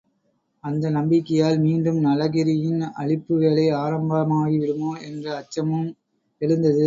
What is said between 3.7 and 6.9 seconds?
ஆரம்பமாகி விடுமோ? என்ற அச்சமும் எழுந்தது.